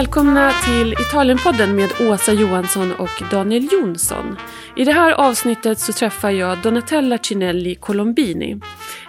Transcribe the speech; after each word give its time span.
Välkomna 0.00 0.52
till 0.64 0.92
Italienpodden 0.92 1.76
med 1.76 1.90
Åsa 2.00 2.32
Johansson 2.32 2.92
och 2.92 3.22
Daniel 3.30 3.68
Jonsson. 3.72 4.36
I 4.76 4.84
det 4.84 4.92
här 4.92 5.12
avsnittet 5.12 5.78
så 5.78 5.92
träffar 5.92 6.30
jag 6.30 6.58
Donatella 6.62 7.18
Cinelli 7.18 7.74
Colombini. 7.74 8.60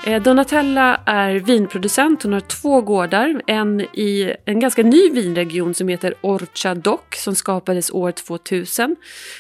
Eh, 0.06 0.22
Donatella 0.22 1.02
är 1.06 1.36
vinproducent, 1.36 2.24
hon 2.24 2.34
har 2.34 2.40
två 2.40 2.82
gårdar. 2.82 3.42
En 3.48 3.82
i 3.82 4.36
en 4.46 4.60
ganska 4.60 4.84
ny 4.84 5.10
vinregion 5.10 5.74
som 5.74 5.88
heter 5.88 6.14
Orcha 6.22 6.76
Doc 6.76 7.00
som 7.16 7.36
skapades 7.36 7.92
år 7.92 8.12
2000. 8.12 8.96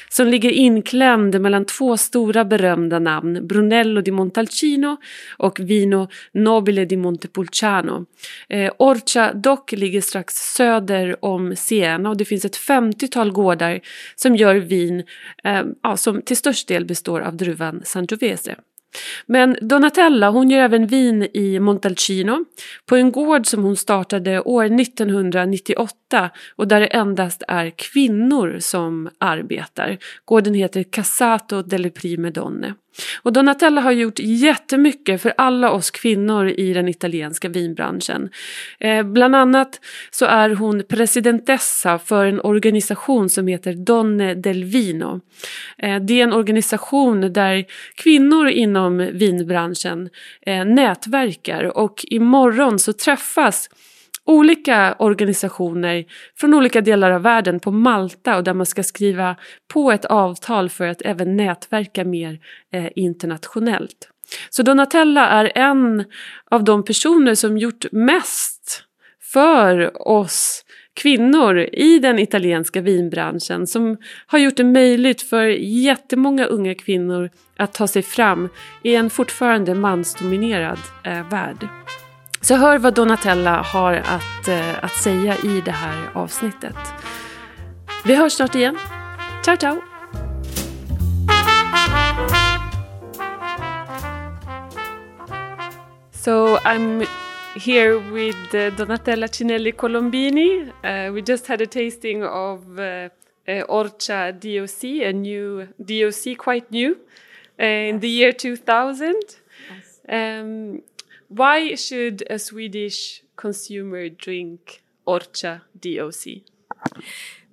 Som 0.09 0.27
ligger 0.27 0.51
inklämd 0.51 1.41
mellan 1.41 1.65
två 1.65 1.97
stora 1.97 2.45
berömda 2.45 2.99
namn, 2.99 3.47
Brunello 3.47 4.01
di 4.01 4.11
Montalcino 4.11 4.97
och 5.37 5.59
Vino 5.59 6.07
Nobile 6.33 6.85
di 6.85 6.97
Montepulciano. 6.97 8.05
Eh, 8.49 8.71
Orcha 8.77 9.33
Doc 9.33 9.59
ligger 9.71 10.01
strax 10.01 10.33
söder 10.33 11.25
om 11.25 11.55
Siena 11.55 12.09
och 12.09 12.17
det 12.17 12.25
finns 12.25 12.45
ett 12.45 12.57
50-tal 12.57 13.31
gårdar 13.31 13.79
som 14.15 14.35
gör 14.35 14.55
vin 14.55 15.03
eh, 15.43 15.61
ja, 15.83 15.97
som 15.97 16.10
som 16.11 16.21
till 16.21 16.37
störst 16.37 16.67
del 16.67 16.85
består 16.85 17.21
av 17.21 17.37
druvan 17.37 17.81
Sangiovese. 17.85 18.55
Men 19.25 19.57
Donatella 19.61 20.29
hon 20.29 20.49
gör 20.49 20.59
även 20.59 20.87
vin 20.87 21.27
i 21.33 21.59
Montalcino 21.59 22.45
på 22.85 22.95
en 22.95 23.11
gård 23.11 23.47
som 23.47 23.63
hon 23.63 23.77
startade 23.77 24.41
år 24.41 24.65
1998 24.65 26.29
och 26.55 26.67
där 26.67 26.79
det 26.79 26.87
endast 26.87 27.43
är 27.47 27.69
kvinnor 27.69 28.57
som 28.59 29.09
arbetar. 29.17 29.97
Gården 30.25 30.53
heter 30.53 30.83
Casato 30.83 31.61
delle 31.61 31.89
Prime 31.89 32.29
Donne. 32.29 32.73
Och 33.21 33.33
Donatella 33.33 33.81
har 33.81 33.91
gjort 33.91 34.19
jättemycket 34.19 35.21
för 35.21 35.33
alla 35.37 35.71
oss 35.71 35.91
kvinnor 35.91 36.49
i 36.49 36.73
den 36.73 36.87
italienska 36.87 37.49
vinbranschen. 37.49 38.29
Eh, 38.79 39.03
bland 39.03 39.35
annat 39.35 39.79
så 40.11 40.25
är 40.25 40.49
hon 40.49 40.83
presidentessa 40.89 41.99
för 41.99 42.25
en 42.25 42.41
organisation 42.41 43.29
som 43.29 43.47
heter 43.47 43.73
Donne 43.73 44.33
del 44.33 44.63
Vino. 44.63 45.21
Eh, 45.77 45.99
det 45.99 46.19
är 46.19 46.23
en 46.23 46.33
organisation 46.33 47.33
där 47.33 47.65
kvinnor 47.95 48.47
inom 48.47 48.97
vinbranschen 48.97 50.09
eh, 50.45 50.65
nätverkar 50.65 51.77
och 51.77 52.05
imorgon 52.09 52.79
så 52.79 52.93
träffas 52.93 53.69
olika 54.25 54.95
organisationer 54.99 56.05
från 56.35 56.53
olika 56.53 56.81
delar 56.81 57.11
av 57.11 57.21
världen 57.21 57.59
på 57.59 57.71
Malta 57.71 58.37
och 58.37 58.43
där 58.43 58.53
man 58.53 58.65
ska 58.65 58.83
skriva 58.83 59.35
på 59.73 59.91
ett 59.91 60.05
avtal 60.05 60.69
för 60.69 60.87
att 60.87 61.01
även 61.01 61.37
nätverka 61.37 62.05
mer 62.05 62.39
eh, 62.73 62.87
internationellt. 62.95 64.09
Så 64.49 64.63
Donatella 64.63 65.29
är 65.29 65.51
en 65.55 66.05
av 66.51 66.63
de 66.63 66.83
personer 66.85 67.35
som 67.35 67.57
gjort 67.57 67.85
mest 67.91 68.83
för 69.33 70.01
oss 70.07 70.65
kvinnor 70.93 71.59
i 71.59 71.99
den 71.99 72.19
italienska 72.19 72.81
vinbranschen 72.81 73.67
som 73.67 73.97
har 74.25 74.39
gjort 74.39 74.57
det 74.57 74.63
möjligt 74.63 75.21
för 75.21 75.45
jättemånga 75.59 76.45
unga 76.45 76.75
kvinnor 76.75 77.29
att 77.57 77.73
ta 77.73 77.87
sig 77.87 78.01
fram 78.01 78.49
i 78.83 78.95
en 78.95 79.09
fortfarande 79.09 79.75
mansdominerad 79.75 80.79
eh, 81.03 81.29
värld. 81.29 81.67
Så 82.43 82.55
hör 82.55 82.77
vad 82.77 82.93
Donatella 82.93 83.61
har 83.61 83.93
att, 83.93 84.47
eh, 84.47 84.83
att 84.83 84.95
säga 84.95 85.35
i 85.43 85.61
det 85.65 85.71
här 85.71 86.09
avsnittet. 86.13 86.75
Vi 88.05 88.15
hörs 88.15 88.33
snart 88.33 88.55
igen. 88.55 88.77
Ciao 89.45 89.57
ciao! 89.57 89.81
So 96.13 96.57
I'm 96.57 97.05
here 97.55 97.99
with 97.99 98.55
uh, 98.55 98.77
Donatella 98.77 99.27
Cinelli 99.27 99.71
Colombini. 99.71 100.61
Uh, 100.83 101.13
we 101.13 101.21
just 101.27 101.47
had 101.47 101.61
a 101.61 101.65
tasting 101.65 102.23
of 102.23 102.59
uh, 102.79 103.09
Orcha 103.67 104.31
DOC, 104.31 104.83
a 105.09 105.11
new 105.11 105.67
DOC, 105.77 106.37
quite 106.37 106.65
new, 106.69 106.95
in 107.59 107.99
the 107.99 108.07
year 108.07 108.31
2000. 108.31 109.15
Yes. 109.69 109.99
Um, 110.09 110.81
why 111.31 111.75
should 111.75 112.23
a 112.29 112.37
Swedish 112.37 113.23
consumer 113.37 114.09
drink 114.09 114.83
Orcia 115.07 115.61
DOC? 115.79 116.43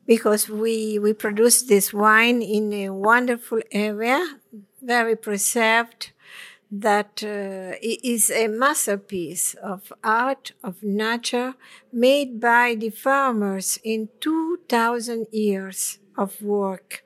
Because 0.06 0.48
we, 0.48 0.98
we 0.98 1.12
produce 1.12 1.62
this 1.62 1.92
wine 1.92 2.42
in 2.42 2.72
a 2.72 2.90
wonderful 2.90 3.60
area, 3.70 4.38
very 4.82 5.14
preserved, 5.14 6.10
that 6.70 7.22
uh, 7.22 7.78
is 7.80 8.30
a 8.30 8.48
masterpiece 8.48 9.54
of 9.54 9.92
art, 10.02 10.52
of 10.62 10.82
nature, 10.82 11.54
made 11.92 12.40
by 12.40 12.74
the 12.74 12.90
farmers 12.90 13.78
in 13.84 14.08
2000 14.20 15.28
years 15.30 15.98
of 16.16 16.42
work 16.42 17.04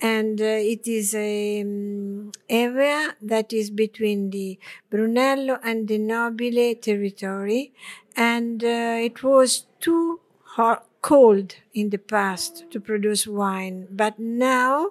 and 0.00 0.40
uh, 0.40 0.44
it 0.44 0.86
is 0.86 1.14
a 1.14 1.62
um, 1.62 2.32
area 2.48 3.16
that 3.22 3.52
is 3.52 3.70
between 3.70 4.30
the 4.30 4.58
Brunello 4.90 5.58
and 5.62 5.88
the 5.88 5.98
Nobile 5.98 6.74
territory, 6.76 7.72
and 8.16 8.62
uh, 8.62 8.98
it 9.08 9.22
was 9.22 9.66
too 9.80 10.20
hot, 10.56 10.86
cold 11.00 11.54
in 11.72 11.90
the 11.90 11.98
past 11.98 12.64
to 12.70 12.80
produce 12.80 13.26
wine, 13.26 13.86
but 13.90 14.18
now 14.18 14.90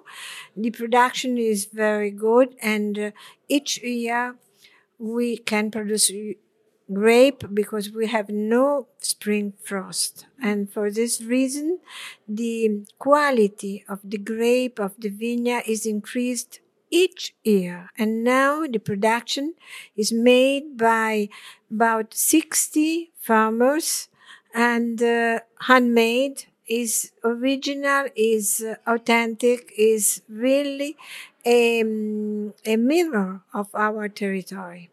the 0.56 0.70
production 0.70 1.38
is 1.38 1.66
very 1.66 2.10
good, 2.10 2.54
and 2.60 2.98
uh, 2.98 3.10
each 3.48 3.82
year 3.82 4.36
we 4.98 5.36
can 5.36 5.70
produce 5.70 6.10
grape 6.92 7.44
because 7.52 7.90
we 7.90 8.06
have 8.06 8.28
no 8.28 8.88
spring 8.98 9.52
frost. 9.62 10.26
And 10.42 10.70
for 10.70 10.90
this 10.90 11.20
reason, 11.20 11.80
the 12.26 12.86
quality 12.98 13.84
of 13.88 14.00
the 14.04 14.18
grape 14.18 14.78
of 14.78 14.94
the 14.98 15.08
vineyard 15.08 15.64
is 15.66 15.86
increased 15.86 16.60
each 16.90 17.34
year. 17.44 17.90
And 17.98 18.24
now 18.24 18.66
the 18.66 18.78
production 18.78 19.54
is 19.96 20.12
made 20.12 20.76
by 20.76 21.28
about 21.70 22.14
60 22.14 23.12
farmers 23.20 24.08
and 24.54 25.02
uh, 25.02 25.40
handmade 25.60 26.44
is 26.66 27.12
original, 27.24 28.06
is 28.14 28.62
uh, 28.62 28.76
authentic, 28.86 29.72
is 29.76 30.22
really 30.28 30.96
a, 31.44 31.80
um, 31.80 32.54
a 32.64 32.76
mirror 32.76 33.42
of 33.54 33.68
our 33.74 34.08
territory. 34.08 34.90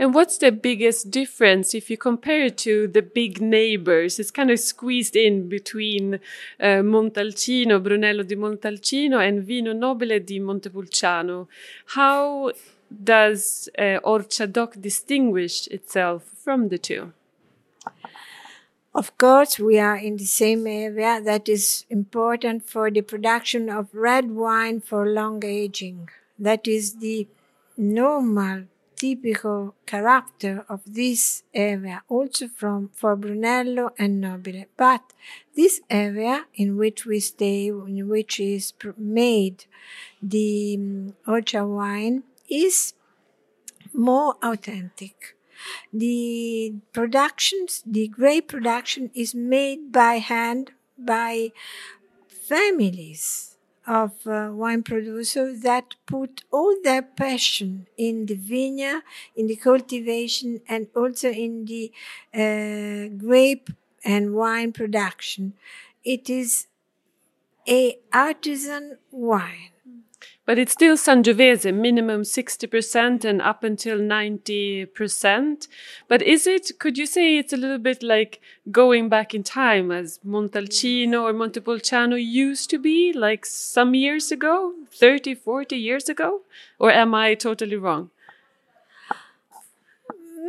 And 0.00 0.14
what's 0.14 0.38
the 0.38 0.50
biggest 0.50 1.10
difference 1.10 1.74
if 1.74 1.90
you 1.90 1.98
compare 1.98 2.46
it 2.46 2.56
to 2.64 2.88
the 2.88 3.02
big 3.02 3.42
neighbors? 3.42 4.18
It's 4.18 4.30
kind 4.30 4.50
of 4.50 4.58
squeezed 4.58 5.14
in 5.14 5.50
between 5.50 6.14
uh, 6.58 6.80
Montalcino, 6.80 7.82
Brunello 7.82 8.22
di 8.22 8.34
Montalcino, 8.34 9.18
and 9.18 9.42
Vino 9.42 9.74
Nobile 9.74 10.18
di 10.20 10.40
Montepulciano. 10.40 11.48
How 11.88 12.50
does 12.88 13.68
uh, 13.78 13.98
distinguish 14.80 15.66
itself 15.66 16.22
from 16.42 16.70
the 16.70 16.78
two? 16.78 17.12
Of 18.94 19.18
course, 19.18 19.58
we 19.58 19.78
are 19.78 19.98
in 19.98 20.16
the 20.16 20.24
same 20.24 20.66
area 20.66 21.20
that 21.20 21.46
is 21.46 21.84
important 21.90 22.66
for 22.66 22.90
the 22.90 23.02
production 23.02 23.68
of 23.68 23.94
red 23.94 24.30
wine 24.30 24.80
for 24.80 25.06
long 25.06 25.44
aging. 25.44 26.08
That 26.38 26.66
is 26.66 27.00
the 27.00 27.28
normal 27.76 28.64
typical 29.00 29.74
character 29.86 30.66
of 30.68 30.82
this 30.84 31.42
area 31.54 32.02
also 32.06 32.48
from 32.48 32.90
for 32.92 33.16
Brunello 33.16 33.92
and 33.98 34.20
Nobile. 34.20 34.66
But 34.76 35.14
this 35.56 35.80
area 35.88 36.44
in 36.54 36.76
which 36.76 37.06
we 37.06 37.18
stay, 37.20 37.68
in 37.68 38.08
which 38.10 38.38
is 38.38 38.74
made 38.98 39.64
the 40.20 40.76
um, 40.76 41.14
Orcia 41.26 41.66
wine, 41.66 42.24
is 42.50 42.92
more 43.94 44.34
authentic. 44.42 45.34
The 45.92 46.74
productions, 46.92 47.82
the 47.86 48.06
grape 48.08 48.48
production 48.48 49.10
is 49.14 49.34
made 49.34 49.92
by 49.92 50.14
hand 50.18 50.72
by 50.98 51.52
families 52.28 53.49
of 53.86 54.12
uh, 54.26 54.50
wine 54.52 54.82
producers 54.82 55.60
that 55.62 55.94
put 56.06 56.42
all 56.52 56.76
their 56.84 57.02
passion 57.02 57.86
in 57.96 58.26
the 58.26 58.34
vineyard, 58.34 59.02
in 59.36 59.46
the 59.46 59.56
cultivation, 59.56 60.60
and 60.68 60.88
also 60.94 61.30
in 61.30 61.64
the 61.64 61.92
uh, 62.34 63.08
grape 63.16 63.70
and 64.04 64.34
wine 64.34 64.72
production. 64.72 65.54
It 66.04 66.30
is 66.30 66.66
a 67.68 67.98
artisan 68.12 68.98
wine. 69.10 69.70
But 70.46 70.58
it's 70.58 70.72
still 70.72 70.96
Sangiovese, 70.96 71.72
minimum 71.74 72.22
60% 72.22 73.24
and 73.24 73.40
up 73.40 73.62
until 73.62 73.98
90%. 73.98 75.68
But 76.08 76.22
is 76.22 76.46
it, 76.46 76.72
could 76.78 76.98
you 76.98 77.06
say 77.06 77.38
it's 77.38 77.52
a 77.52 77.56
little 77.56 77.78
bit 77.78 78.02
like 78.02 78.40
going 78.70 79.08
back 79.08 79.34
in 79.34 79.42
time 79.42 79.90
as 79.90 80.18
Montalcino 80.26 81.22
or 81.22 81.32
Montepulciano 81.32 82.16
used 82.16 82.70
to 82.70 82.78
be, 82.78 83.12
like 83.12 83.46
some 83.46 83.94
years 83.94 84.32
ago, 84.32 84.74
30, 84.90 85.34
40 85.34 85.76
years 85.76 86.08
ago? 86.08 86.42
Or 86.78 86.90
am 86.90 87.14
I 87.14 87.34
totally 87.34 87.76
wrong? 87.76 88.10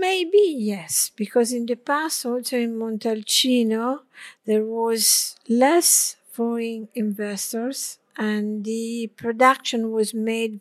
maybe 0.02 0.56
yes, 0.58 1.12
because 1.16 1.54
in 1.54 1.68
the 1.68 1.76
past, 1.76 2.26
also 2.26 2.58
in 2.58 2.76
Montalcino, 2.76 4.00
there 4.48 4.66
was 4.66 5.36
less 5.48 6.18
foreign 6.32 6.90
investors 6.96 8.00
and 8.18 8.64
the 8.66 9.12
production 9.16 9.92
was 9.92 10.14
made 10.14 10.60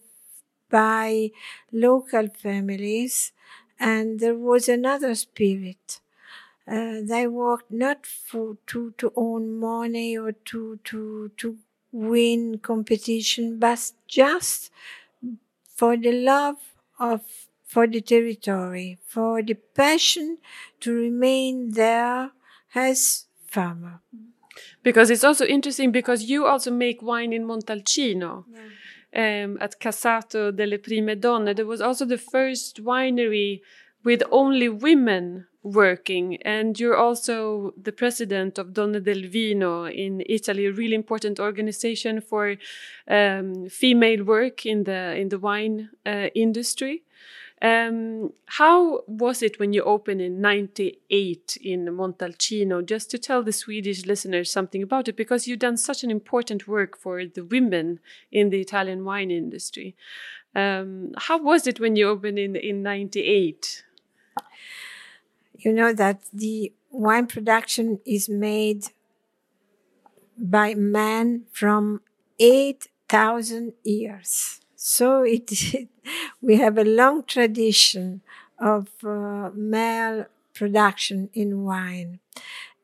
by 0.70 1.30
local 1.72 2.28
families 2.28 3.32
and 3.78 4.20
there 4.20 4.36
was 4.36 4.68
another 4.68 5.14
spirit. 5.14 6.00
Uh, 6.68 7.00
they 7.04 7.26
worked 7.26 7.70
not 7.72 8.06
for 8.06 8.56
to, 8.68 8.92
to 8.98 9.12
earn 9.18 9.58
money 9.58 10.16
or 10.16 10.32
to, 10.32 10.78
to, 10.84 11.30
to 11.36 11.58
win 11.92 12.58
competition, 12.58 13.58
but 13.58 13.92
just 14.06 14.70
for 15.74 15.96
the 15.96 16.12
love 16.12 16.56
of 16.98 17.22
for 17.64 17.86
the 17.86 18.00
territory, 18.00 18.98
for 19.06 19.42
the 19.42 19.54
passion 19.54 20.38
to 20.80 20.92
remain 20.92 21.70
there 21.72 22.32
as 22.74 23.26
farmer. 23.46 24.00
Because 24.82 25.10
it's 25.10 25.24
also 25.24 25.44
interesting 25.44 25.92
because 25.92 26.24
you 26.24 26.46
also 26.46 26.70
make 26.70 27.02
wine 27.02 27.32
in 27.32 27.46
Montalcino. 27.46 28.44
Yeah. 28.52 28.60
Um, 29.12 29.58
at 29.60 29.80
Casato 29.80 30.52
delle 30.56 30.78
Prime 30.78 31.18
Donne. 31.18 31.52
There 31.54 31.66
was 31.66 31.80
also 31.80 32.04
the 32.04 32.16
first 32.16 32.84
winery 32.84 33.60
with 34.04 34.22
only 34.30 34.68
women 34.68 35.46
working 35.62 36.36
and 36.42 36.80
you're 36.80 36.96
also 36.96 37.74
the 37.80 37.92
president 37.92 38.58
of 38.58 38.72
Donne 38.72 39.02
del 39.02 39.28
Vino 39.28 39.84
in 39.84 40.22
Italy 40.26 40.66
a 40.66 40.72
really 40.72 40.94
important 40.94 41.38
organization 41.38 42.20
for 42.20 42.56
um, 43.08 43.68
female 43.68 44.24
work 44.24 44.64
in 44.64 44.84
the 44.84 45.16
in 45.16 45.28
the 45.28 45.38
wine 45.38 45.90
uh, 46.06 46.28
industry 46.34 47.02
um, 47.62 48.32
how 48.46 49.02
was 49.06 49.42
it 49.42 49.58
when 49.58 49.72
you 49.72 49.82
opened 49.82 50.22
in 50.22 50.40
98 50.40 51.58
in 51.62 51.84
Montalcino? 51.86 52.84
Just 52.84 53.10
to 53.10 53.18
tell 53.18 53.42
the 53.42 53.52
Swedish 53.52 54.06
listeners 54.06 54.50
something 54.50 54.82
about 54.82 55.08
it, 55.08 55.16
because 55.16 55.46
you've 55.46 55.58
done 55.58 55.76
such 55.76 56.02
an 56.02 56.10
important 56.10 56.66
work 56.66 56.96
for 56.96 57.26
the 57.26 57.44
women 57.44 58.00
in 58.32 58.48
the 58.48 58.60
Italian 58.60 59.04
wine 59.04 59.30
industry. 59.30 59.94
Um, 60.54 61.12
how 61.16 61.38
was 61.38 61.66
it 61.66 61.78
when 61.78 61.96
you 61.96 62.08
opened 62.08 62.38
in, 62.38 62.56
in 62.56 62.82
98? 62.82 63.84
You 65.58 65.72
know 65.74 65.92
that 65.92 66.22
the 66.32 66.72
wine 66.90 67.26
production 67.26 68.00
is 68.06 68.28
made 68.28 68.86
by 70.38 70.74
men 70.74 71.44
from 71.52 72.00
8,000 72.38 73.74
years. 73.84 74.60
So 74.82 75.22
it, 75.22 75.50
we 76.40 76.56
have 76.56 76.78
a 76.78 76.84
long 76.84 77.24
tradition 77.24 78.22
of 78.58 78.88
uh, 79.04 79.50
male 79.54 80.26
production 80.54 81.30
in 81.34 81.62
wine. 81.64 82.20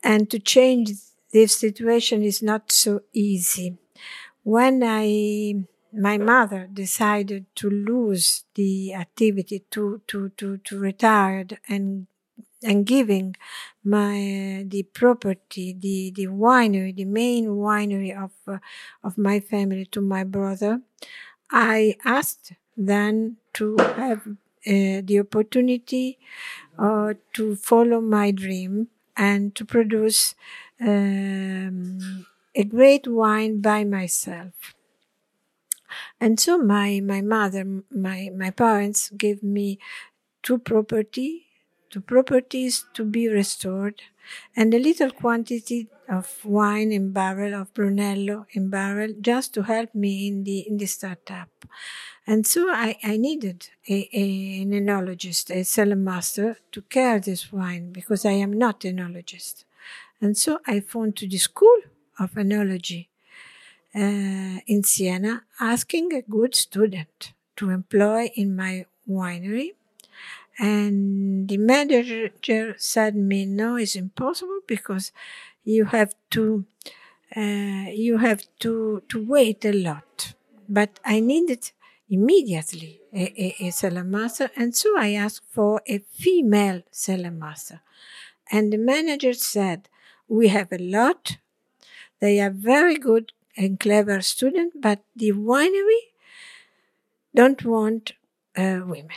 And 0.03 0.31
to 0.31 0.39
change 0.39 0.93
this 1.33 1.57
situation 1.57 2.23
is 2.23 2.43
not 2.43 2.73
so 2.73 3.03
easy. 3.13 3.79
When 4.45 4.83
I, 4.85 5.65
my 5.93 6.19
mother 6.19 6.69
decided 6.73 7.47
to 7.57 7.71
lose 7.71 8.45
the 8.55 8.95
activity, 8.95 9.65
to, 9.73 10.03
to, 10.09 10.31
to, 10.39 10.59
to 10.59 10.79
retire 10.79 11.47
and 11.69 12.07
and 12.63 12.87
giving 12.87 13.37
my 13.85 14.65
the 14.69 14.83
property, 14.95 15.75
the 15.79 16.13
the 16.17 16.27
winery, 16.29 16.95
the 16.97 17.05
main 17.05 17.47
winery 17.49 18.13
of 18.17 18.33
uh, 18.49 18.59
of 19.05 19.19
my 19.19 19.41
family 19.41 19.87
to 19.87 20.01
my 20.01 20.25
brother. 20.25 20.81
I 21.51 21.97
asked 22.05 22.53
then 22.77 23.37
to 23.55 23.77
have 23.79 24.27
uh, 24.29 25.01
the 25.05 25.19
opportunity 25.21 26.19
uh, 26.79 27.15
to 27.35 27.57
follow 27.57 28.01
my 28.01 28.31
dream 28.31 28.89
and 29.17 29.55
to 29.55 29.65
produce 29.65 30.35
um, 30.81 32.27
a 32.55 32.65
great 32.65 33.07
wine 33.07 33.61
by 33.61 33.85
myself. 33.85 34.75
And 36.21 36.39
so 36.41 36.59
my, 36.59 37.01
my 37.01 37.21
mother, 37.21 37.65
my, 37.91 38.31
my 38.35 38.51
parents 38.51 39.11
gave 39.11 39.43
me 39.43 39.79
two 40.43 40.59
property, 40.59 41.47
two 41.91 42.01
properties 42.01 42.87
to 42.95 43.05
be 43.05 43.29
restored 43.29 44.03
and 44.55 44.75
a 44.75 44.79
little 44.79 45.11
quantity 45.11 45.89
of 46.09 46.45
wine 46.45 46.93
in 46.93 47.13
barrel 47.13 47.55
of 47.55 47.73
Brunello 47.75 48.47
in 48.53 48.69
barrel 48.71 49.13
just 49.21 49.55
to 49.55 49.63
help 49.63 49.95
me 49.95 50.29
in 50.29 50.45
the 50.45 50.61
in 50.61 50.77
the 50.79 50.87
startup. 50.87 51.49
And 52.27 52.47
so 52.47 52.69
I, 52.71 52.97
I 53.05 53.17
needed 53.17 53.69
a, 53.89 54.09
a, 54.13 54.63
an 54.63 54.71
enologist, 54.71 55.51
a 55.55 55.65
cellar 55.65 55.97
master 55.97 56.59
to 56.73 56.83
care 56.83 57.21
this 57.21 57.53
wine 57.53 57.93
because 57.93 58.25
I 58.25 58.33
am 58.33 58.53
not 58.53 58.85
an 58.85 58.97
enologist. 58.97 59.65
And 60.21 60.37
so 60.37 60.59
I 60.67 60.81
phoned 60.81 61.17
to 61.17 61.29
the 61.29 61.39
school 61.39 61.79
of 62.19 62.33
enology 62.33 63.09
uh, 63.95 64.61
in 64.67 64.83
Siena 64.83 65.45
asking 65.61 66.13
a 66.13 66.23
good 66.23 66.55
student 66.55 67.33
to 67.57 67.71
employ 67.71 68.31
in 68.35 68.57
my 68.57 68.87
winery 69.09 69.75
and 70.59 71.49
the 71.49 71.59
manager 71.59 72.75
said 72.79 73.15
me, 73.15 73.45
no, 73.47 73.77
it's 73.77 73.97
impossible 73.97 74.61
because 74.67 75.13
you 75.65 75.87
have 75.87 76.15
to, 76.31 76.65
uh, 77.37 77.91
you 77.93 78.19
have 78.19 78.45
to, 78.61 79.03
to 79.09 79.25
wait 79.25 79.65
a 79.65 79.73
lot. 79.73 80.35
But 80.69 80.99
I 81.05 81.21
needed 81.21 81.73
immediately 82.09 83.01
a, 83.13 83.25
a, 83.63 83.67
a 83.67 83.71
cellar 83.71 84.05
master. 84.05 84.51
And 84.57 84.75
so 84.75 84.97
I 84.99 85.13
asked 85.13 85.45
for 85.51 85.83
a 85.87 85.99
female 85.99 86.83
cellar 86.91 87.31
master. 87.31 87.83
And 88.51 88.73
the 88.73 88.79
manager 88.79 89.35
said, 89.35 89.89
we 90.29 90.49
have 90.49 90.73
a 90.73 90.79
lot. 90.79 91.39
They 92.21 92.41
are 92.41 92.51
very 92.51 92.97
good 92.97 93.33
and 93.57 93.79
clever 93.79 94.21
students, 94.21 94.77
but 94.81 95.01
the 95.15 95.33
winery 95.33 96.01
don't 97.35 97.65
want 97.65 98.13
uh, 98.57 98.81
women. 98.85 99.11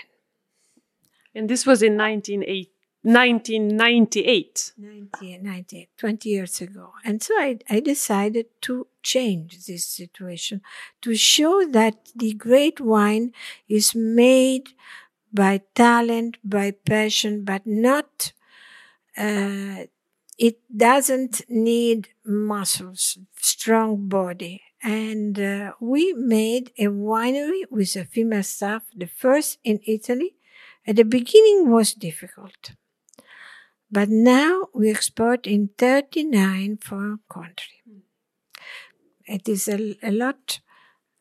And 1.33 1.49
this 1.49 1.65
was 1.65 1.81
in 1.81 1.97
1998. 1.97 2.73
1998, 4.77 5.89
20 5.97 6.29
years 6.29 6.61
ago. 6.61 6.91
And 7.05 7.23
so 7.23 7.33
I, 7.35 7.59
I 7.69 7.79
decided 7.79 8.47
to 8.61 8.87
change 9.03 9.65
this 9.65 9.85
situation, 9.85 10.61
to 11.01 11.15
show 11.15 11.65
that 11.69 12.09
the 12.15 12.33
great 12.33 12.81
wine 12.81 13.31
is 13.69 13.95
made 13.95 14.69
by 15.31 15.61
talent, 15.75 16.37
by 16.43 16.71
passion, 16.71 17.45
but 17.45 17.65
not, 17.65 18.33
uh, 19.17 19.85
it 20.37 20.59
doesn't 20.75 21.41
need 21.47 22.09
muscles, 22.25 23.17
strong 23.37 24.07
body. 24.07 24.61
And 24.81 25.39
uh, 25.39 25.73
we 25.79 26.13
made 26.13 26.71
a 26.77 26.85
winery 26.85 27.63
with 27.69 27.95
a 27.95 28.05
female 28.05 28.43
staff, 28.43 28.83
the 28.95 29.07
first 29.07 29.59
in 29.63 29.79
Italy, 29.85 30.35
at 30.87 30.95
the 30.95 31.03
beginning 31.03 31.69
was 31.69 31.93
difficult, 31.93 32.71
but 33.91 34.09
now 34.09 34.67
we 34.73 34.89
export 34.89 35.47
in 35.47 35.69
39 35.77 36.77
foreign 36.77 37.19
countries. 37.29 37.81
It 39.25 39.47
is 39.47 39.67
a, 39.67 39.95
a 40.01 40.11
lot 40.11 40.59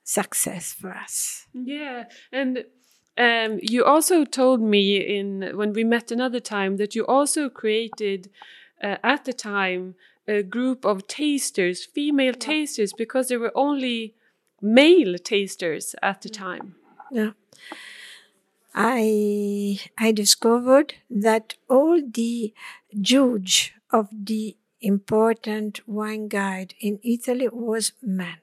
success 0.03 0.73
for 0.73 0.95
us. 0.95 1.47
Yeah, 1.53 2.05
and 2.33 2.65
um, 3.19 3.59
you 3.63 3.85
also 3.85 4.25
told 4.25 4.63
me 4.63 4.97
in 4.97 5.57
when 5.57 5.73
we 5.73 5.85
met 5.85 6.11
another 6.11 6.41
time 6.41 6.77
that 6.77 6.95
you 6.95 7.05
also 7.07 7.51
created 7.51 8.31
uh, 8.83 8.97
at 9.03 9.25
the 9.25 9.33
time 9.33 9.95
a 10.27 10.43
group 10.43 10.85
of 10.85 11.07
tasters, 11.07 11.85
female 11.85 12.35
yeah. 12.35 12.47
tasters, 12.47 12.93
because 12.93 13.29
there 13.29 13.41
were 13.41 13.57
only 13.57 14.15
male 14.61 15.17
tasters 15.19 15.95
at 16.03 16.23
the 16.23 16.29
time. 16.29 16.77
Yeah. 17.11 17.31
I 18.79 19.79
I 19.99 20.13
discovered 20.13 20.95
that 21.11 21.55
all 21.69 22.01
the 22.01 22.55
judge 23.01 23.75
of 23.91 24.09
the 24.13 24.57
important 24.81 25.87
wine 25.87 26.29
guide 26.29 26.75
in 26.81 26.99
Italy 27.03 27.49
was 27.49 27.93
men. 28.01 28.39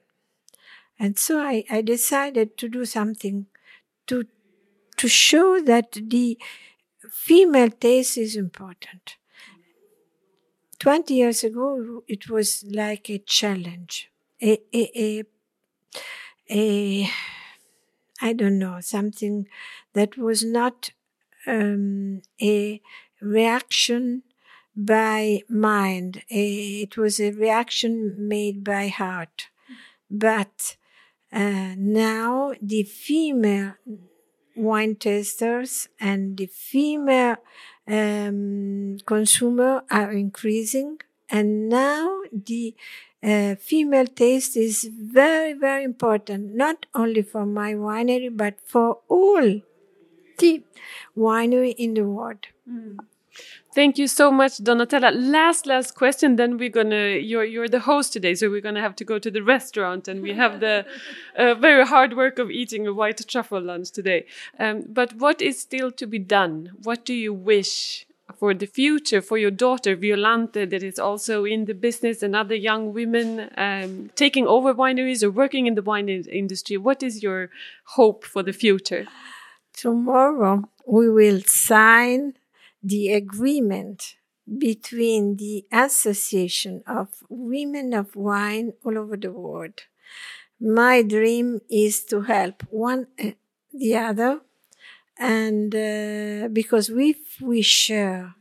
And 0.98 1.18
so 1.18 1.40
I, 1.40 1.64
I 1.70 1.82
decided 1.82 2.56
to 2.58 2.68
do 2.68 2.84
something 2.84 3.46
to 4.08 4.26
to 4.98 5.08
show 5.08 5.60
that 5.62 5.92
the 5.94 6.38
female 7.10 7.70
taste 7.70 8.18
is 8.18 8.36
important. 8.36 9.16
20 10.78 11.14
years 11.14 11.44
ago, 11.44 12.04
it 12.08 12.28
was 12.30 12.64
like 12.70 13.10
a 13.10 13.18
challenge, 13.18 14.10
a, 14.42 14.58
a, 14.74 14.90
a, 14.96 15.24
a 16.50 17.08
I 18.20 18.32
don't 18.32 18.58
know, 18.58 18.80
something 18.80 19.46
that 19.92 20.16
was 20.16 20.42
not 20.44 20.90
um, 21.46 22.22
a 22.40 22.80
reaction 23.20 24.22
by 24.74 25.42
mind. 25.48 26.22
A, 26.30 26.82
it 26.82 26.96
was 26.96 27.20
a 27.20 27.32
reaction 27.32 28.14
made 28.18 28.64
by 28.64 28.88
heart. 28.88 29.48
But 30.10 30.76
uh, 31.32 31.74
now 31.76 32.54
the 32.62 32.84
female 32.84 33.74
wine 34.56 34.96
tasters 34.96 35.88
and 36.00 36.36
the 36.36 36.46
female 36.46 37.36
um, 37.86 38.98
consumer 39.06 39.82
are 39.90 40.12
increasing, 40.12 40.98
and 41.30 41.68
now 41.68 42.20
the 42.32 42.74
uh, 43.26 43.56
female 43.56 44.06
taste 44.06 44.56
is 44.56 44.88
very, 44.98 45.52
very 45.52 45.82
important, 45.84 46.54
not 46.54 46.86
only 46.94 47.22
for 47.22 47.44
my 47.44 47.74
winery, 47.74 48.34
but 48.34 48.54
for 48.64 48.98
all 49.08 49.60
the 50.38 50.62
winery 51.16 51.74
in 51.76 51.94
the 51.94 52.04
world. 52.04 52.46
Mm. 52.70 52.98
Thank 53.74 53.98
you 53.98 54.06
so 54.06 54.30
much, 54.30 54.52
Donatella. 54.58 55.12
Last, 55.14 55.66
last 55.66 55.94
question. 55.94 56.36
Then 56.36 56.56
we're 56.56 56.70
gonna. 56.70 57.18
You're 57.18 57.44
you're 57.44 57.68
the 57.68 57.80
host 57.80 58.12
today, 58.14 58.34
so 58.34 58.48
we're 58.48 58.62
gonna 58.62 58.80
have 58.80 58.96
to 58.96 59.04
go 59.04 59.18
to 59.18 59.30
the 59.30 59.42
restaurant, 59.42 60.08
and 60.08 60.22
we 60.22 60.32
have 60.32 60.60
the 60.60 60.86
uh, 61.36 61.54
very 61.54 61.84
hard 61.84 62.16
work 62.16 62.38
of 62.38 62.50
eating 62.50 62.86
a 62.86 62.94
white 62.94 63.20
truffle 63.28 63.60
lunch 63.60 63.90
today. 63.90 64.24
Um, 64.58 64.84
but 64.88 65.16
what 65.16 65.42
is 65.42 65.58
still 65.58 65.90
to 65.92 66.06
be 66.06 66.18
done? 66.18 66.70
What 66.82 67.04
do 67.04 67.12
you 67.12 67.34
wish 67.34 68.06
for 68.34 68.54
the 68.54 68.66
future 68.66 69.22
for 69.22 69.38
your 69.38 69.50
daughter 69.50 69.94
Violante, 69.96 70.64
that 70.64 70.82
is 70.82 70.98
also 70.98 71.44
in 71.44 71.64
the 71.64 71.74
business, 71.74 72.22
and 72.22 72.34
other 72.34 72.54
young 72.54 72.92
women 72.92 73.50
um, 73.56 74.10
taking 74.14 74.46
over 74.46 74.74
wineries 74.74 75.22
or 75.22 75.30
working 75.30 75.66
in 75.66 75.74
the 75.74 75.82
wine 75.82 76.08
industry? 76.08 76.76
What 76.76 77.02
is 77.02 77.22
your 77.22 77.50
hope 77.96 78.24
for 78.24 78.42
the 78.42 78.52
future? 78.52 79.06
Tomorrow 79.72 80.68
we 80.86 81.08
will 81.08 81.40
sign 81.42 82.34
the 82.82 83.12
agreement 83.12 84.16
between 84.58 85.36
the 85.36 85.64
Association 85.72 86.82
of 86.86 87.08
Women 87.28 87.92
of 87.92 88.14
Wine 88.14 88.72
all 88.84 88.96
over 88.96 89.16
the 89.16 89.32
world. 89.32 89.82
My 90.60 91.02
dream 91.02 91.60
is 91.68 92.04
to 92.04 92.22
help 92.22 92.62
one 92.70 93.08
uh, 93.22 93.32
the 93.72 93.96
other, 93.96 94.40
and 95.18 95.74
uh, 95.74 96.48
because 96.52 96.90
we 96.90 97.16
we 97.40 97.62
share 97.62 98.34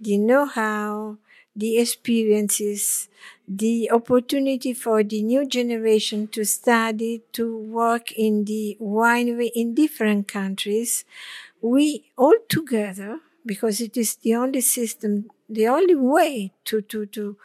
the 0.00 0.18
know-how, 0.18 1.18
the 1.56 1.78
experiences, 1.78 3.08
the 3.48 3.90
opportunity 3.90 4.74
for 4.74 5.02
the 5.02 5.22
new 5.22 5.46
generation 5.46 6.28
to 6.28 6.44
study, 6.44 7.22
to 7.32 7.56
work 7.58 8.12
in 8.12 8.44
the 8.44 8.76
winery 8.80 9.50
in 9.54 9.74
different 9.74 10.28
countries, 10.28 11.04
we 11.60 12.10
all 12.16 12.36
together 12.48 13.20
because 13.46 13.80
it 13.80 13.96
is 13.96 14.16
the 14.16 14.34
only 14.34 14.60
system, 14.60 15.30
the 15.48 15.66
only 15.68 15.94
way 15.94 16.52
to, 16.64 16.80
to, 16.82 17.06
to, 17.06 17.36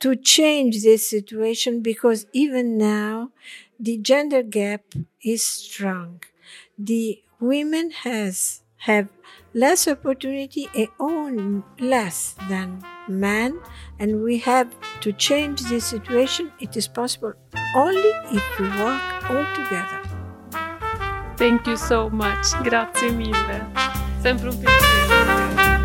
to 0.00 0.16
change 0.16 0.82
this 0.82 1.08
situation 1.08 1.82
because 1.82 2.26
even 2.32 2.78
now 2.78 3.30
the 3.78 3.98
gender 3.98 4.42
gap 4.42 4.82
is 5.24 5.44
strong. 5.44 6.22
The 6.78 7.22
women 7.40 7.90
has 7.90 8.62
have 8.76 9.08
less 9.52 9.88
opportunity 9.88 10.68
and 10.74 10.88
own 10.98 11.64
less 11.78 12.34
than 12.48 12.82
men 13.08 13.60
and 13.98 14.22
we 14.22 14.38
have 14.38 14.74
to 15.00 15.12
change 15.12 15.60
this 15.62 15.84
situation. 15.84 16.52
It 16.60 16.76
is 16.76 16.88
possible 16.88 17.34
only 17.74 18.12
if 18.32 18.58
we 18.58 18.68
work 18.68 19.30
all 19.30 19.46
together. 19.54 20.00
Thank 21.36 21.66
you 21.66 21.76
so 21.76 22.08
much. 22.10 22.52
Grazie 22.62 23.10
mille. 23.10 23.66
Sempre 24.22 24.48
un 24.48 24.58
piacere. 24.58 25.80